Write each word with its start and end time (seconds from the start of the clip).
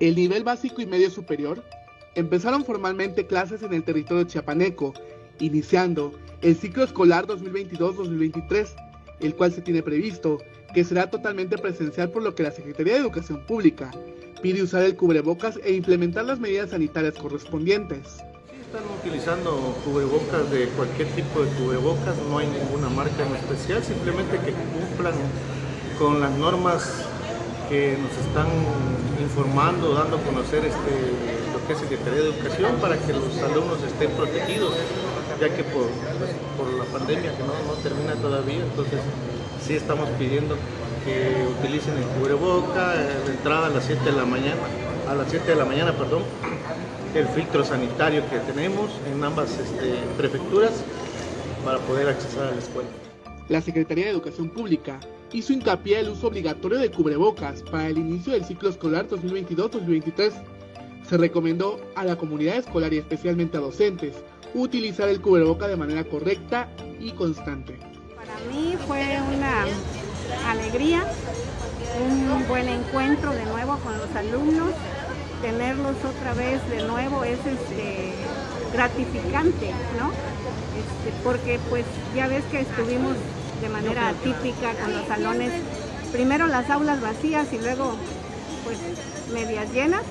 El 0.00 0.14
nivel 0.14 0.44
básico 0.44 0.80
y 0.80 0.86
medio 0.86 1.10
superior 1.10 1.64
empezaron 2.14 2.64
formalmente 2.64 3.26
clases 3.26 3.62
en 3.62 3.74
el 3.74 3.82
territorio 3.82 4.24
chiapaneco, 4.24 4.94
iniciando 5.40 6.12
el 6.40 6.54
ciclo 6.56 6.84
escolar 6.84 7.26
2022-2023, 7.26 8.68
el 9.20 9.34
cual 9.34 9.52
se 9.52 9.60
tiene 9.60 9.82
previsto 9.82 10.38
que 10.72 10.84
será 10.84 11.10
totalmente 11.10 11.58
presencial 11.58 12.10
por 12.10 12.22
lo 12.22 12.34
que 12.34 12.44
la 12.44 12.52
Secretaría 12.52 12.94
de 12.94 13.00
Educación 13.00 13.44
Pública 13.46 13.90
pide 14.40 14.62
usar 14.62 14.84
el 14.84 14.94
cubrebocas 14.94 15.58
e 15.64 15.72
implementar 15.72 16.24
las 16.24 16.38
medidas 16.38 16.70
sanitarias 16.70 17.14
correspondientes. 17.14 18.18
Están 18.66 18.84
utilizando 19.00 19.76
cubrebocas 19.84 20.48
de 20.52 20.66
cualquier 20.68 21.08
tipo 21.08 21.42
de 21.42 21.50
cubrebocas, 21.52 22.16
no 22.28 22.38
hay 22.38 22.46
ninguna 22.46 22.88
marca 22.90 23.26
en 23.26 23.34
especial, 23.34 23.82
simplemente 23.82 24.38
que 24.44 24.52
cumplan 24.52 25.14
con 25.98 26.20
las 26.20 26.36
normas 26.38 27.04
que 27.68 27.96
nos 28.00 28.26
están 28.26 28.46
informando, 29.28 29.94
dando 29.94 30.16
a 30.16 30.20
conocer 30.22 30.64
este, 30.64 30.92
lo 31.52 31.60
que 31.66 31.72
es 31.74 31.78
Secretaría 31.78 32.22
de 32.22 32.28
Educación 32.30 32.76
para 32.80 32.96
que 32.96 33.12
los 33.12 33.36
alumnos 33.38 33.82
estén 33.82 34.10
protegidos, 34.12 34.72
ya 35.40 35.48
que 35.54 35.62
por, 35.64 35.86
pues, 36.56 36.68
la 36.78 36.84
pandemia 36.84 37.36
que 37.36 37.42
no, 37.44 37.52
termina 37.82 38.14
todavía, 38.14 38.64
entonces 38.64 39.00
sí 39.64 39.74
estamos 39.74 40.08
pidiendo 40.18 40.56
que 41.04 41.46
utilicen 41.60 41.96
el 41.98 42.04
cubreboca, 42.16 42.94
la 42.94 43.30
entrada 43.30 43.66
a 43.66 43.70
las 43.70 43.84
7 43.84 44.02
de 44.02 44.12
la 44.12 44.24
mañana, 44.24 44.64
a 45.08 45.14
las 45.14 45.28
7 45.30 45.46
de 45.46 45.56
la 45.56 45.64
mañana, 45.64 45.92
perdón, 45.92 46.22
el 47.14 47.28
filtro 47.28 47.64
sanitario 47.64 48.22
que 48.30 48.38
tenemos 48.50 48.90
en 49.12 49.22
ambas 49.22 49.50
este, 49.58 49.94
prefecturas 50.16 50.72
para 51.64 51.78
poder 51.80 52.08
acceder 52.08 52.48
a 52.48 52.50
la 52.52 52.58
escuela. 52.58 52.88
La 53.48 53.60
Secretaría 53.60 54.06
de 54.06 54.10
Educación 54.10 54.48
Pública 54.48 55.00
hizo 55.32 55.52
hincapié 55.52 56.00
el 56.00 56.10
uso 56.10 56.28
obligatorio 56.28 56.78
de 56.78 56.90
cubrebocas 56.90 57.62
para 57.62 57.88
el 57.88 57.98
inicio 57.98 58.32
del 58.32 58.44
ciclo 58.44 58.70
escolar 58.70 59.08
2022-2023. 59.08 60.32
Se 61.08 61.16
recomendó 61.16 61.80
a 61.94 62.04
la 62.04 62.16
comunidad 62.16 62.56
escolar 62.56 62.92
y 62.92 62.98
especialmente 62.98 63.56
a 63.56 63.60
docentes 63.60 64.14
utilizar 64.54 65.08
el 65.08 65.20
cubreboca 65.20 65.68
de 65.68 65.76
manera 65.76 66.04
correcta 66.04 66.68
y 67.00 67.12
constante. 67.12 67.78
Para 68.16 68.38
mí 68.50 68.76
fue 68.86 69.02
una 69.36 69.66
alegría, 70.50 71.04
un 72.00 72.46
buen 72.48 72.68
encuentro 72.68 73.32
de 73.32 73.44
nuevo 73.46 73.78
con 73.78 73.96
los 73.98 74.14
alumnos, 74.14 74.72
tenerlos 75.42 75.96
otra 76.04 76.34
vez 76.34 76.66
de 76.70 76.82
nuevo 76.84 77.24
es 77.24 77.38
este, 77.38 78.12
gratificante, 78.72 79.70
¿no? 79.98 80.10
Este, 80.78 81.22
porque 81.22 81.58
pues 81.68 81.84
ya 82.14 82.28
ves 82.28 82.44
que 82.50 82.60
estuvimos 82.60 83.16
de 83.60 83.68
manera 83.68 84.08
atípica 84.08 84.74
con 84.80 84.92
los 84.92 85.06
salones, 85.06 85.52
primero 86.12 86.46
las 86.46 86.70
aulas 86.70 87.00
vacías 87.00 87.52
y 87.52 87.58
luego 87.58 87.94
pues 88.64 88.78
medias 89.32 89.72
llenas, 89.72 90.02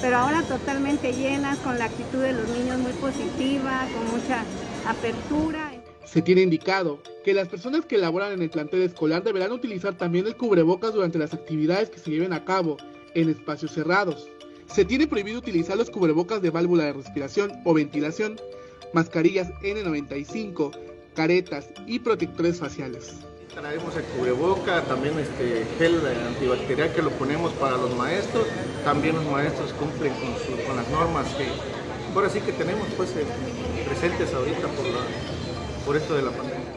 pero 0.00 0.16
ahora 0.16 0.42
totalmente 0.42 1.12
llenas 1.12 1.58
con 1.58 1.78
la 1.78 1.86
actitud 1.86 2.20
de 2.20 2.32
los 2.32 2.48
niños 2.48 2.78
muy 2.78 2.92
positiva, 2.92 3.86
con 3.94 4.18
mucha 4.18 4.44
apertura. 4.86 5.72
Se 6.04 6.22
tiene 6.22 6.42
indicado 6.42 7.00
que 7.24 7.34
las 7.34 7.48
personas 7.48 7.84
que 7.84 7.98
laboran 7.98 8.32
en 8.32 8.42
el 8.42 8.50
plantel 8.50 8.82
escolar 8.82 9.22
deberán 9.22 9.52
utilizar 9.52 9.94
también 9.94 10.26
el 10.26 10.36
cubrebocas 10.36 10.94
durante 10.94 11.18
las 11.18 11.34
actividades 11.34 11.90
que 11.90 11.98
se 11.98 12.10
lleven 12.10 12.32
a 12.32 12.44
cabo 12.44 12.78
en 13.14 13.28
espacios 13.28 13.72
cerrados. 13.72 14.28
Se 14.72 14.84
tiene 14.84 15.06
prohibido 15.06 15.38
utilizar 15.38 15.76
los 15.76 15.90
cubrebocas 15.90 16.40
de 16.40 16.50
válvula 16.50 16.84
de 16.84 16.92
respiración 16.94 17.52
o 17.64 17.74
ventilación, 17.74 18.40
mascarillas 18.92 19.50
N95, 19.60 20.70
caretas 21.18 21.66
y 21.84 21.98
protectores 21.98 22.60
faciales. 22.60 23.16
Traemos 23.52 23.96
el 23.96 24.04
cubreboca, 24.04 24.82
también 24.82 25.18
este 25.18 25.66
gel 25.76 26.00
antibacterial 26.06 26.92
que 26.92 27.02
lo 27.02 27.10
ponemos 27.10 27.52
para 27.54 27.76
los 27.76 27.92
maestros. 27.96 28.46
También 28.84 29.16
los 29.16 29.24
maestros 29.24 29.72
cumplen 29.72 30.12
con, 30.14 30.76
las 30.76 30.88
normas 30.90 31.26
que 31.34 31.48
ahora 32.14 32.30
sí 32.30 32.40
que 32.40 32.52
tenemos 32.52 32.86
pues 32.96 33.10
eh, 33.16 33.26
presentes 33.84 34.32
ahorita 34.32 34.68
por, 34.68 34.86
por 35.84 35.96
esto 35.96 36.14
de 36.14 36.22
la 36.22 36.30
pandemia. 36.30 36.67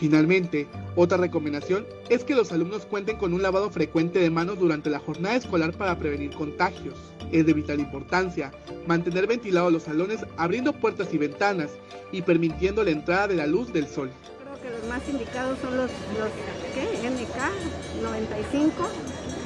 Finalmente, 0.00 0.66
otra 0.96 1.18
recomendación 1.18 1.86
es 2.08 2.24
que 2.24 2.34
los 2.34 2.52
alumnos 2.52 2.86
cuenten 2.86 3.18
con 3.18 3.34
un 3.34 3.42
lavado 3.42 3.68
frecuente 3.68 4.18
de 4.18 4.30
manos 4.30 4.58
durante 4.58 4.88
la 4.88 4.98
jornada 4.98 5.36
escolar 5.36 5.74
para 5.74 5.98
prevenir 5.98 6.30
contagios. 6.30 6.94
Es 7.32 7.44
de 7.44 7.52
vital 7.52 7.80
importancia 7.80 8.50
mantener 8.86 9.26
ventilados 9.26 9.70
los 9.70 9.82
salones 9.82 10.24
abriendo 10.38 10.72
puertas 10.72 11.12
y 11.12 11.18
ventanas 11.18 11.72
y 12.12 12.22
permitiendo 12.22 12.82
la 12.82 12.92
entrada 12.92 13.28
de 13.28 13.34
la 13.34 13.46
luz 13.46 13.74
del 13.74 13.86
sol. 13.86 14.10
Creo 14.42 14.62
que 14.62 14.70
los 14.70 14.88
más 14.88 15.06
indicados 15.06 15.58
son 15.58 15.76
los, 15.76 15.90
¿qué? 16.74 17.08
MK 17.08 18.02
95 18.02 18.88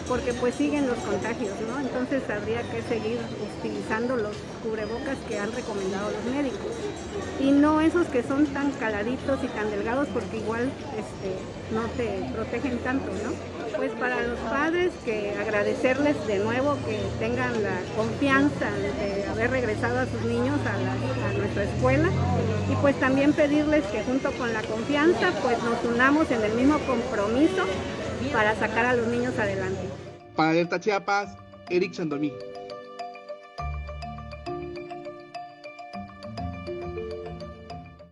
porque 0.08 0.34
pues 0.34 0.54
siguen 0.54 0.86
los 0.86 0.98
contagios, 0.98 1.54
¿no? 1.68 1.80
Entonces 1.80 2.22
habría 2.28 2.62
que 2.62 2.82
seguir 2.82 3.18
utilizando 3.58 4.16
los 4.16 4.36
cubrebocas 4.62 5.16
que 5.28 5.38
han 5.38 5.52
recomendado 5.52 6.10
los 6.10 6.34
médicos. 6.34 6.72
Y 7.40 7.52
no 7.52 7.80
esos 7.80 8.06
que 8.08 8.22
son 8.22 8.46
tan 8.46 8.70
caladitos 8.72 9.42
y 9.42 9.48
tan 9.48 9.70
delgados 9.70 10.08
porque 10.08 10.38
igual 10.38 10.70
este, 10.92 11.36
no 11.74 11.82
te 11.96 12.30
protegen 12.34 12.78
tanto, 12.78 13.06
¿no? 13.06 13.32
Pues 13.76 13.92
para 13.92 14.22
los 14.22 14.38
padres 14.38 14.92
que 15.04 15.34
agradecerles 15.40 16.14
de 16.26 16.38
nuevo 16.38 16.76
que 16.86 17.00
tengan 17.18 17.62
la 17.62 17.80
confianza 17.96 18.70
de 18.70 19.24
haber 19.26 19.50
regresado 19.50 19.98
a 19.98 20.06
sus 20.06 20.22
niños 20.22 20.58
a, 20.66 21.34
nuestra 21.34 21.64
escuela 21.64 22.08
y 22.70 22.76
pues 22.76 22.98
también 23.00 23.32
pedirles 23.32 23.84
que 23.86 24.04
junto 24.04 24.30
con 24.32 24.52
la 24.52 24.62
confianza 24.62 25.32
pues 25.42 25.58
nos 25.62 25.92
unamos 25.92 26.30
en 26.30 26.42
el 26.42 26.52
mismo 26.52 26.78
compromiso 27.14 27.64
para 28.32 28.56
sacar 28.56 28.86
a 28.86 28.94
los 28.94 29.06
niños 29.06 29.38
adelante. 29.38 29.82
Para 30.34 30.50
Alerta 30.50 30.80
Chiapas, 30.80 31.36
Eric 31.70 31.92
Chandomí. 31.92 32.32